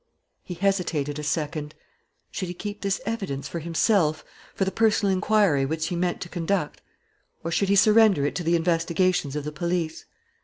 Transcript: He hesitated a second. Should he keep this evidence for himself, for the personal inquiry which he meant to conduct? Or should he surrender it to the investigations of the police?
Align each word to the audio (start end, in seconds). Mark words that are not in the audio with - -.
He 0.41 0.55
hesitated 0.55 1.19
a 1.19 1.23
second. 1.23 1.75
Should 2.31 2.47
he 2.47 2.55
keep 2.55 2.81
this 2.81 2.99
evidence 3.05 3.47
for 3.47 3.59
himself, 3.59 4.25
for 4.55 4.65
the 4.65 4.71
personal 4.71 5.13
inquiry 5.13 5.63
which 5.63 5.89
he 5.89 5.95
meant 5.95 6.21
to 6.21 6.27
conduct? 6.27 6.81
Or 7.43 7.51
should 7.51 7.69
he 7.69 7.75
surrender 7.75 8.25
it 8.25 8.33
to 8.37 8.43
the 8.43 8.55
investigations 8.55 9.35
of 9.35 9.43
the 9.43 9.51
police? 9.51 10.05